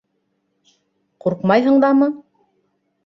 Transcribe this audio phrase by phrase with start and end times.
[1.25, 2.11] —Ҡурҡмайһың дамы?